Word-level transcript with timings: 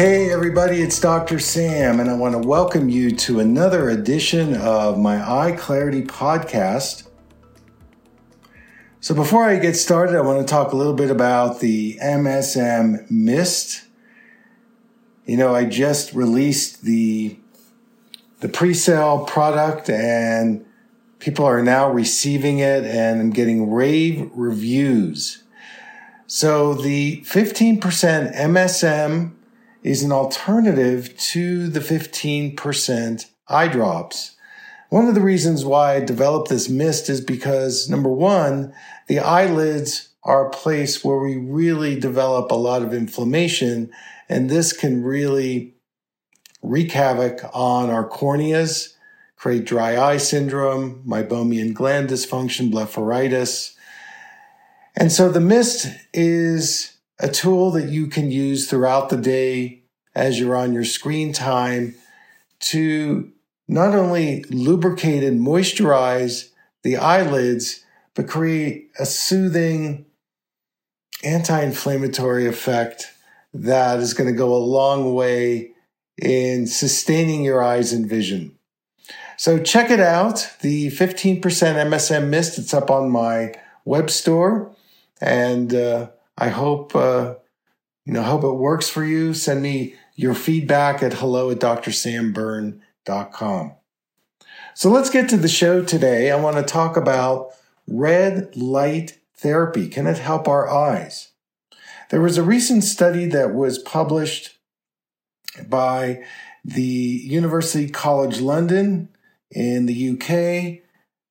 Hey, 0.00 0.32
everybody, 0.32 0.80
it's 0.80 0.98
Dr. 0.98 1.38
Sam, 1.38 2.00
and 2.00 2.08
I 2.08 2.14
want 2.14 2.32
to 2.32 2.38
welcome 2.38 2.88
you 2.88 3.14
to 3.16 3.38
another 3.38 3.90
edition 3.90 4.56
of 4.56 4.98
my 4.98 5.20
Eye 5.20 5.52
Clarity 5.52 6.00
podcast. 6.00 7.06
So, 9.00 9.14
before 9.14 9.44
I 9.44 9.58
get 9.58 9.76
started, 9.76 10.16
I 10.16 10.22
want 10.22 10.40
to 10.40 10.50
talk 10.50 10.72
a 10.72 10.76
little 10.76 10.94
bit 10.94 11.10
about 11.10 11.60
the 11.60 11.98
MSM 12.02 13.10
Mist. 13.10 13.88
You 15.26 15.36
know, 15.36 15.54
I 15.54 15.66
just 15.66 16.14
released 16.14 16.80
the 16.80 17.36
the 18.38 18.48
pre-sale 18.48 19.26
product 19.26 19.90
and 19.90 20.64
people 21.18 21.44
are 21.44 21.62
now 21.62 21.90
receiving 21.90 22.60
it 22.60 22.84
and 22.84 23.20
I'm 23.20 23.30
getting 23.32 23.70
rave 23.70 24.30
reviews. 24.32 25.42
So 26.26 26.72
the 26.72 27.20
15% 27.26 27.82
MSM 28.34 29.32
is 29.82 30.02
an 30.02 30.12
alternative 30.12 31.16
to 31.16 31.68
the 31.68 31.80
15% 31.80 33.26
eye 33.48 33.68
drops. 33.68 34.36
One 34.90 35.06
of 35.06 35.14
the 35.14 35.20
reasons 35.20 35.64
why 35.64 35.94
I 35.94 36.00
developed 36.00 36.48
this 36.48 36.68
mist 36.68 37.08
is 37.08 37.20
because 37.20 37.88
number 37.88 38.10
one, 38.10 38.74
the 39.06 39.20
eyelids 39.20 40.08
are 40.22 40.46
a 40.46 40.50
place 40.50 41.04
where 41.04 41.18
we 41.18 41.36
really 41.36 41.98
develop 41.98 42.50
a 42.50 42.56
lot 42.56 42.82
of 42.82 42.92
inflammation, 42.92 43.90
and 44.28 44.50
this 44.50 44.72
can 44.72 45.02
really 45.02 45.74
wreak 46.62 46.92
havoc 46.92 47.40
on 47.54 47.88
our 47.88 48.06
corneas, 48.06 48.94
create 49.36 49.64
dry 49.64 49.98
eye 49.98 50.18
syndrome, 50.18 51.02
meibomian 51.06 51.72
gland 51.72 52.10
dysfunction, 52.10 52.70
blepharitis. 52.70 53.74
And 54.94 55.10
so 55.10 55.30
the 55.30 55.40
mist 55.40 55.86
is 56.12 56.92
a 57.20 57.28
tool 57.28 57.70
that 57.72 57.88
you 57.88 58.06
can 58.06 58.30
use 58.30 58.68
throughout 58.68 59.10
the 59.10 59.16
day 59.16 59.82
as 60.14 60.40
you're 60.40 60.56
on 60.56 60.72
your 60.72 60.84
screen 60.84 61.32
time 61.32 61.94
to 62.58 63.30
not 63.68 63.94
only 63.94 64.42
lubricate 64.50 65.22
and 65.22 65.40
moisturize 65.40 66.50
the 66.82 66.96
eyelids, 66.96 67.84
but 68.14 68.26
create 68.26 68.90
a 68.98 69.06
soothing 69.06 70.04
anti 71.22 71.62
inflammatory 71.62 72.46
effect 72.46 73.12
that 73.52 74.00
is 74.00 74.14
going 74.14 74.28
to 74.28 74.36
go 74.36 74.54
a 74.54 74.56
long 74.56 75.14
way 75.14 75.72
in 76.20 76.66
sustaining 76.66 77.44
your 77.44 77.62
eyes 77.62 77.92
and 77.92 78.08
vision. 78.08 78.56
So 79.36 79.58
check 79.58 79.90
it 79.90 80.00
out, 80.00 80.50
the 80.60 80.88
15% 80.88 81.40
MSM 81.40 82.28
Mist. 82.28 82.58
It's 82.58 82.74
up 82.74 82.90
on 82.90 83.10
my 83.10 83.54
web 83.84 84.10
store. 84.10 84.70
And 85.20 85.74
uh, 85.74 86.08
I 86.40 86.48
hope 86.48 86.96
uh, 86.96 87.34
you 88.06 88.14
know 88.14 88.22
hope 88.22 88.42
it 88.42 88.54
works 88.54 88.88
for 88.88 89.04
you. 89.04 89.34
Send 89.34 89.62
me 89.62 89.94
your 90.16 90.34
feedback 90.34 91.02
at 91.02 91.14
hello 91.14 91.50
at 91.50 91.58
drsamberne.com. 91.58 93.72
So 94.74 94.90
let's 94.90 95.10
get 95.10 95.28
to 95.28 95.36
the 95.36 95.48
show 95.48 95.84
today. 95.84 96.30
I 96.30 96.36
want 96.36 96.56
to 96.56 96.62
talk 96.62 96.96
about 96.96 97.50
red 97.86 98.56
light 98.56 99.18
therapy. 99.36 99.88
Can 99.88 100.06
it 100.06 100.18
help 100.18 100.48
our 100.48 100.68
eyes? 100.68 101.32
There 102.08 102.20
was 102.20 102.38
a 102.38 102.42
recent 102.42 102.84
study 102.84 103.26
that 103.26 103.54
was 103.54 103.78
published 103.78 104.58
by 105.68 106.24
the 106.64 106.82
University 106.82 107.88
College 107.88 108.40
London 108.40 109.08
in 109.50 109.86
the 109.86 110.10
UK. 110.10 110.82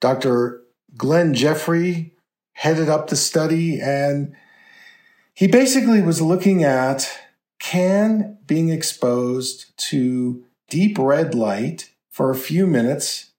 Dr. 0.00 0.62
Glen 0.96 1.34
Jeffery 1.34 2.14
headed 2.54 2.88
up 2.88 3.08
the 3.08 3.16
study 3.16 3.80
and 3.80 4.34
he 5.34 5.46
basically 5.46 6.02
was 6.02 6.20
looking 6.20 6.62
at 6.62 7.10
can 7.58 8.38
being 8.46 8.68
exposed 8.68 9.76
to 9.76 10.44
deep 10.68 10.98
red 10.98 11.34
light 11.34 11.90
for 12.10 12.30
a 12.30 12.36
few 12.36 12.66
minutes 12.66 13.30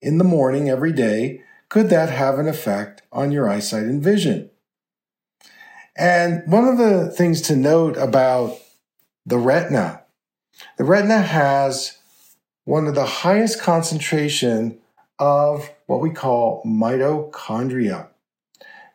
in 0.00 0.18
the 0.18 0.24
morning 0.24 0.68
every 0.68 0.92
day, 0.92 1.42
could 1.68 1.90
that 1.90 2.10
have 2.10 2.38
an 2.38 2.46
effect 2.46 3.02
on 3.10 3.32
your 3.32 3.48
eyesight 3.48 3.84
and 3.84 4.02
vision? 4.02 4.50
And 5.96 6.42
one 6.46 6.66
of 6.66 6.78
the 6.78 7.10
things 7.10 7.40
to 7.42 7.56
note 7.56 7.96
about 7.96 8.56
the 9.26 9.38
retina, 9.38 10.02
the 10.76 10.84
retina 10.84 11.22
has 11.22 11.98
one 12.64 12.86
of 12.86 12.94
the 12.94 13.06
highest 13.06 13.60
concentration 13.60 14.78
of 15.18 15.70
what 15.86 16.00
we 16.00 16.10
call 16.10 16.62
mitochondria. 16.64 18.08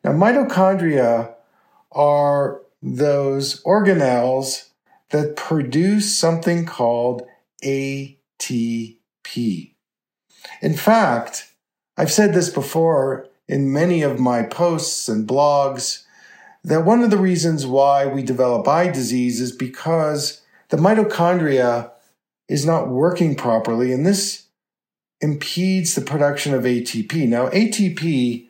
Now, 0.04 0.12
mitochondria 0.12 1.36
are 1.92 2.62
those 2.82 3.62
organelles 3.64 4.70
that 5.10 5.36
produce 5.36 6.18
something 6.18 6.66
called 6.66 7.24
ATP. 7.64 8.16
In 10.62 10.74
fact, 10.76 11.52
I've 11.98 12.12
said 12.12 12.34
this 12.34 12.50
before 12.50 13.28
in 13.48 13.74
many 13.74 14.02
of 14.04 14.20
my 14.20 14.44
posts 14.44 15.10
and 15.10 15.28
blogs 15.28 16.04
that 16.64 16.86
one 16.86 17.02
of 17.02 17.10
the 17.10 17.18
reasons 17.18 17.66
why 17.66 18.06
we 18.06 18.22
develop 18.22 18.68
eye 18.68 18.90
disease 18.90 19.42
is 19.42 19.52
because 19.52 20.42
the 20.70 20.78
mitochondria 20.78 21.92
is 22.48 22.66
not 22.66 22.90
working 22.90 23.36
properly, 23.36 23.92
and 23.92 24.06
this 24.06 24.48
impedes 25.22 25.96
the 25.96 26.02
production 26.02 26.54
of 26.54 26.64
ATP. 26.64 27.28
Now, 27.28 27.48
ATP 27.50 28.48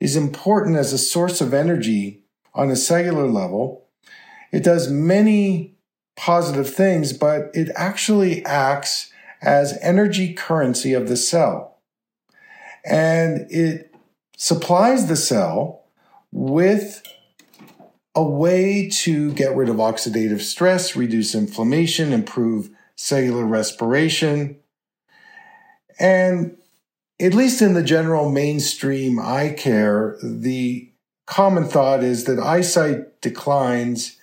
is 0.00 0.16
important 0.16 0.76
as 0.76 0.92
a 0.92 0.98
source 0.98 1.40
of 1.40 1.54
energy 1.54 2.22
on 2.58 2.70
a 2.70 2.76
cellular 2.76 3.28
level. 3.28 3.86
It 4.52 4.64
does 4.64 4.90
many 4.90 5.76
positive 6.16 6.68
things, 6.68 7.12
but 7.12 7.50
it 7.54 7.70
actually 7.76 8.44
acts 8.44 9.12
as 9.40 9.78
energy 9.80 10.34
currency 10.34 10.92
of 10.92 11.08
the 11.08 11.16
cell. 11.16 11.78
And 12.84 13.46
it 13.50 13.94
supplies 14.36 15.06
the 15.06 15.16
cell 15.16 15.84
with 16.32 17.02
a 18.16 18.24
way 18.24 18.88
to 18.88 19.32
get 19.34 19.54
rid 19.54 19.68
of 19.68 19.76
oxidative 19.76 20.40
stress, 20.40 20.96
reduce 20.96 21.36
inflammation, 21.36 22.12
improve 22.12 22.70
cellular 22.96 23.44
respiration. 23.44 24.58
And 26.00 26.56
at 27.20 27.34
least 27.34 27.62
in 27.62 27.74
the 27.74 27.82
general 27.84 28.30
mainstream 28.30 29.20
eye 29.20 29.54
care, 29.56 30.18
the 30.22 30.90
common 31.28 31.68
thought 31.68 32.02
is 32.02 32.24
that 32.24 32.38
eyesight 32.38 33.20
declines, 33.20 34.16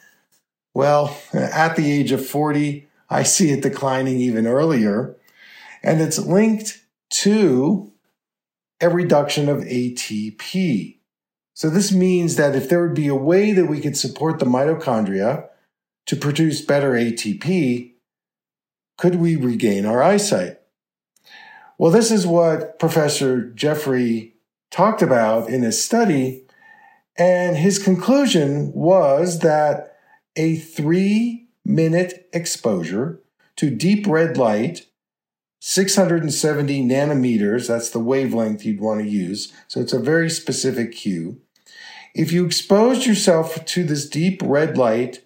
well, 0.74 1.16
at 1.34 1.76
the 1.76 1.92
age 1.92 2.12
of 2.12 2.26
40. 2.26 2.88
I 3.10 3.22
see 3.22 3.52
it 3.52 3.62
declining 3.62 4.20
even 4.20 4.48
earlier. 4.48 5.16
And 5.84 6.02
it's 6.02 6.18
linked 6.18 6.82
to 7.12 7.94
a 8.82 8.90
reduction 8.90 9.48
of 9.48 9.60
ATP. 9.60 10.98
So 11.54 11.70
this 11.70 11.92
means 11.92 12.36
that 12.38 12.56
if 12.56 12.68
there 12.68 12.82
would 12.82 12.96
be 12.96 13.08
a 13.08 13.16
way 13.16 13.54
that 13.54 13.68
we 13.68 13.80
could 13.80 13.96
support 13.96 14.40
the 14.40 14.46
mitochondria 14.46 15.48
to 16.08 16.16
produce 16.16 16.62
better 16.62 16.94
ATP, 16.94 17.94
could 18.98 19.16
we 19.16 19.36
regain 19.36 19.86
our 19.86 20.02
eyesight? 20.02 20.60
Well, 21.78 21.92
this 21.92 22.10
is 22.10 22.26
what 22.26 22.80
Professor 22.80 23.52
Jeffery 23.52 24.34
talked 24.72 25.04
about 25.04 25.50
in 25.50 25.62
his 25.62 25.82
study 25.82 26.45
and 27.18 27.56
his 27.56 27.80
conclusion 27.80 28.72
was 28.74 29.40
that 29.40 29.98
a 30.36 30.58
three 30.58 31.48
minute 31.64 32.28
exposure 32.34 33.22
to 33.56 33.70
deep 33.70 34.06
red 34.06 34.38
light, 34.38 34.88
670 35.62 36.84
nanometers, 36.84 37.68
that's 37.68 37.90
the 37.90 38.00
wavelength 38.00 38.66
you'd 38.66 38.82
want 38.82 39.02
to 39.02 39.08
use. 39.08 39.54
So 39.68 39.80
it's 39.80 39.94
a 39.94 40.00
very 40.00 40.30
specific 40.30 40.94
hue. 40.94 41.40
If 42.14 42.32
you 42.32 42.46
exposed 42.46 43.06
yourself 43.06 43.66
to 43.66 43.84
this 43.84 44.08
deep 44.08 44.42
red 44.44 44.78
light 44.78 45.24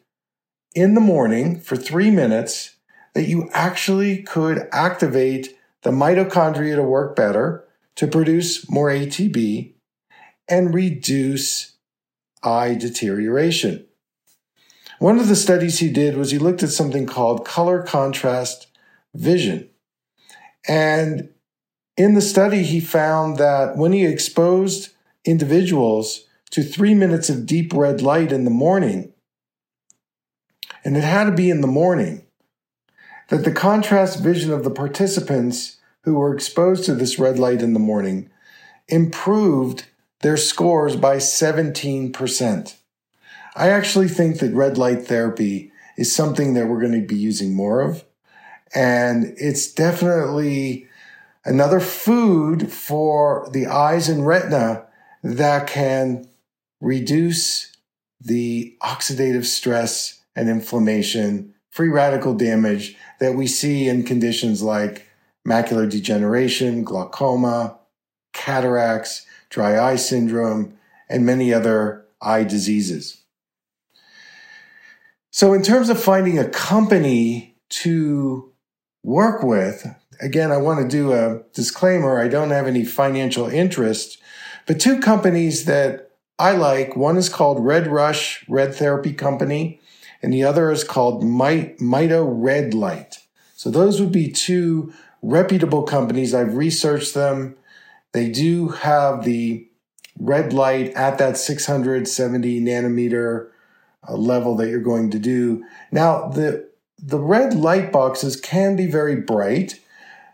in 0.75 0.93
the 0.93 1.01
morning 1.01 1.59
for 1.59 1.75
three 1.75 2.11
minutes, 2.11 2.75
that 3.13 3.27
you 3.27 3.49
actually 3.51 4.21
could 4.21 4.67
activate 4.71 5.57
the 5.81 5.91
mitochondria 5.91 6.75
to 6.75 6.83
work 6.83 7.15
better, 7.15 7.67
to 7.95 8.07
produce 8.07 8.69
more 8.69 8.89
ATP, 8.89 9.73
and 10.47 10.73
reduce 10.73 11.73
eye 12.43 12.75
deterioration. 12.75 13.85
One 14.99 15.19
of 15.19 15.27
the 15.27 15.35
studies 15.35 15.79
he 15.79 15.89
did 15.89 16.17
was 16.17 16.31
he 16.31 16.37
looked 16.37 16.63
at 16.63 16.69
something 16.69 17.05
called 17.05 17.45
color 17.45 17.81
contrast 17.81 18.67
vision. 19.13 19.69
And 20.67 21.29
in 21.95 22.15
the 22.15 22.21
study, 22.21 22.63
he 22.63 22.79
found 22.79 23.37
that 23.37 23.77
when 23.77 23.91
he 23.91 24.05
exposed 24.05 24.89
individuals 25.25 26.25
to 26.51 26.63
three 26.63 26.93
minutes 26.93 27.29
of 27.29 27.45
deep 27.45 27.73
red 27.73 28.01
light 28.01 28.31
in 28.31 28.43
the 28.43 28.49
morning, 28.49 29.13
and 30.83 30.97
it 30.97 31.03
had 31.03 31.25
to 31.25 31.31
be 31.31 31.49
in 31.49 31.61
the 31.61 31.67
morning, 31.67 32.25
that 33.29 33.43
the 33.43 33.51
contrast 33.51 34.21
vision 34.21 34.51
of 34.51 34.63
the 34.63 34.71
participants 34.71 35.77
who 36.03 36.15
were 36.15 36.33
exposed 36.33 36.85
to 36.85 36.95
this 36.95 37.19
red 37.19 37.37
light 37.37 37.61
in 37.61 37.73
the 37.73 37.79
morning 37.79 38.29
improved 38.87 39.85
their 40.21 40.37
scores 40.37 40.95
by 40.95 41.17
17%. 41.17 42.75
I 43.55 43.69
actually 43.69 44.07
think 44.07 44.39
that 44.39 44.53
red 44.53 44.77
light 44.77 45.07
therapy 45.07 45.71
is 45.97 46.13
something 46.13 46.53
that 46.53 46.67
we're 46.67 46.81
going 46.81 46.99
to 46.99 47.05
be 47.05 47.17
using 47.17 47.53
more 47.53 47.81
of. 47.81 48.03
And 48.73 49.33
it's 49.37 49.71
definitely 49.71 50.87
another 51.43 51.79
food 51.79 52.71
for 52.71 53.49
the 53.51 53.67
eyes 53.67 54.07
and 54.07 54.25
retina 54.25 54.85
that 55.23 55.67
can 55.67 56.27
reduce 56.79 57.75
the 58.21 58.75
oxidative 58.81 59.45
stress 59.45 60.21
and 60.35 60.49
inflammation, 60.49 61.53
free 61.69 61.89
radical 61.89 62.33
damage 62.33 62.95
that 63.19 63.35
we 63.35 63.47
see 63.47 63.87
in 63.87 64.03
conditions 64.03 64.61
like 64.61 65.07
macular 65.47 65.89
degeneration, 65.89 66.83
glaucoma, 66.83 67.77
cataracts, 68.33 69.25
dry 69.49 69.79
eye 69.79 69.95
syndrome, 69.95 70.77
and 71.09 71.25
many 71.25 71.53
other 71.53 72.05
eye 72.21 72.43
diseases. 72.43 73.23
So, 75.31 75.53
in 75.53 75.61
terms 75.61 75.89
of 75.89 76.01
finding 76.01 76.37
a 76.37 76.49
company 76.49 77.55
to 77.69 78.51
work 79.03 79.43
with, 79.43 79.87
again, 80.19 80.51
I 80.51 80.57
want 80.57 80.81
to 80.81 80.87
do 80.87 81.13
a 81.13 81.41
disclaimer 81.53 82.19
I 82.19 82.27
don't 82.27 82.51
have 82.51 82.67
any 82.67 82.83
financial 82.83 83.47
interest, 83.47 84.19
but 84.65 84.79
two 84.79 84.99
companies 84.99 85.65
that 85.65 86.11
I 86.37 86.51
like 86.51 86.95
one 86.95 87.17
is 87.17 87.29
called 87.29 87.63
Red 87.63 87.87
Rush 87.87 88.47
Red 88.49 88.73
Therapy 88.73 89.13
Company, 89.13 89.79
and 90.21 90.33
the 90.33 90.43
other 90.43 90.71
is 90.71 90.83
called 90.83 91.23
Mito 91.23 92.27
Red 92.27 92.73
Light. 92.73 93.19
So, 93.55 93.69
those 93.69 94.01
would 94.01 94.11
be 94.11 94.31
two 94.31 94.93
reputable 95.21 95.83
companies. 95.83 96.33
I've 96.33 96.55
researched 96.55 97.13
them. 97.13 97.55
They 98.11 98.29
do 98.29 98.69
have 98.69 99.23
the 99.23 99.67
red 100.19 100.53
light 100.53 100.93
at 100.93 101.17
that 101.17 101.37
670 101.37 102.61
nanometer 102.61 103.49
uh, 104.07 104.15
level 104.15 104.55
that 104.57 104.69
you're 104.69 104.79
going 104.79 105.11
to 105.11 105.19
do. 105.19 105.63
Now, 105.91 106.27
the 106.27 106.69
the 107.01 107.19
red 107.19 107.53
light 107.53 107.91
boxes 107.91 108.35
can 108.35 108.75
be 108.75 108.85
very 108.85 109.15
bright. 109.15 109.79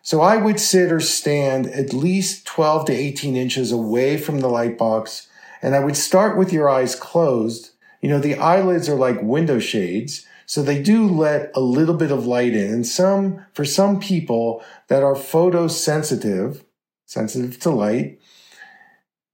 So 0.01 0.22
I 0.22 0.38
would 0.38 0.60
sit 0.60 0.92
or 0.92 1.00
stand 1.00 1.68
at 1.68 1.94
least 1.94 2.45
12 2.45 2.86
to 2.86 2.94
18 2.94 3.36
inches 3.36 3.72
away 3.72 4.18
from 4.18 4.39
the 4.39 4.48
light 4.48 4.77
box. 4.77 5.27
And 5.62 5.75
I 5.75 5.80
would 5.80 5.98
start 5.98 6.38
with 6.38 6.54
your 6.54 6.69
eyes 6.69 6.95
closed. 6.95 7.72
You 8.01 8.10
know, 8.10 8.19
the 8.19 8.36
eyelids 8.36 8.88
are 8.89 8.95
like 8.95 9.22
window 9.22 9.60
shades. 9.60 10.25
So 10.45 10.62
they 10.62 10.81
do 10.81 11.07
let 11.07 11.51
a 11.56 11.60
little 11.60 11.95
bit 11.95 12.12
of 12.12 12.27
light 12.27 12.54
in. 12.54 12.72
And 12.72 12.86
some, 12.86 13.44
for 13.54 13.66
some 13.66 14.00
people 14.00 14.63
that 14.88 15.01
are 15.01 15.16
photosensitive, 15.16 16.62
sensitive 17.06 17.60
to 17.60 17.69
light, 17.69 18.19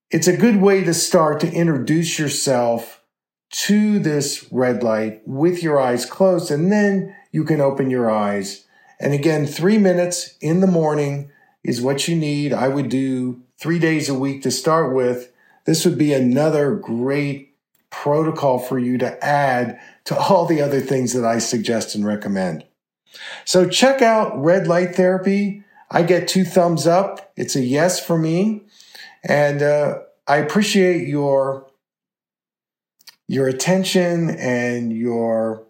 it's 0.10 0.28
a 0.28 0.38
good 0.38 0.62
way 0.62 0.84
to 0.84 0.94
start 0.94 1.40
to 1.40 1.52
introduce 1.52 2.20
yourself 2.20 3.02
to 3.52 4.00
this 4.00 4.48
red 4.52 4.84
light 4.84 5.22
with 5.26 5.62
your 5.62 5.80
eyes 5.80 6.06
closed. 6.06 6.52
And 6.52 6.72
then 6.72 7.16
you 7.32 7.44
can 7.44 7.62
open 7.62 7.90
your 7.90 8.10
eyes. 8.10 8.66
And 9.00 9.14
again, 9.14 9.46
three 9.46 9.78
minutes 9.78 10.38
in 10.42 10.62
the 10.62 10.68
morning 10.68 11.32
is 11.64 11.82
what 11.82 12.08
you 12.08 12.16
need. 12.16 12.54
I 12.54 12.68
would 12.68 12.90
do 12.90 13.42
three 13.58 13.80
days 13.80 14.10
a 14.10 14.14
week 14.14 14.44
to 14.44 14.52
start 14.52 14.94
with. 14.94 15.32
This 15.66 15.86
would 15.86 15.98
be 15.98 16.14
another 16.14 16.76
great 16.76 17.56
protocol 17.90 18.58
for 18.58 18.80
you 18.80 18.98
to 18.98 19.24
add 19.24 19.80
to 20.06 20.18
all 20.18 20.46
the 20.46 20.62
other 20.62 20.80
things 20.80 21.14
that 21.14 21.26
I 21.26 21.40
suggest 21.40 21.94
and 21.94 22.06
recommend. 22.06 22.66
So 23.46 23.68
check 23.68 24.02
out 24.02 24.42
red 24.42 24.68
light 24.68 24.96
therapy. 24.96 25.64
I 25.92 26.04
get 26.04 26.30
two 26.30 26.46
thumbs 26.46 26.88
up. 26.88 27.34
It's 27.36 27.56
a 27.56 27.62
yes 27.62 28.04
for 28.04 28.18
me. 28.18 28.64
And 29.24 29.62
uh, 29.62 30.00
I 30.26 30.38
appreciate 30.38 31.08
your 31.08 31.68
your 33.28 33.48
attention 33.48 34.30
and 34.32 34.92
your 34.92 35.66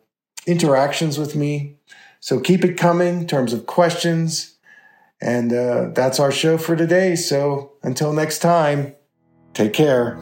interactions 0.47 1.17
with 1.19 1.35
me. 1.35 1.77
So 2.19 2.39
keep 2.39 2.63
it 2.63 2.77
coming 2.77 3.19
in 3.19 3.27
terms 3.27 3.53
of 3.53 3.65
questions. 3.65 4.55
And 5.19 5.53
uh, 5.53 5.89
that's 5.93 6.19
our 6.19 6.31
show 6.31 6.57
for 6.57 6.75
today. 6.75 7.15
So 7.15 7.73
until 7.83 8.13
next 8.13 8.39
time, 8.39 8.95
take 9.53 9.73
care. 9.73 10.17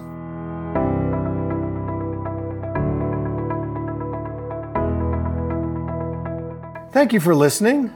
Thank 6.92 7.14
you 7.14 7.22
for 7.22 7.36
listening. 7.36 7.96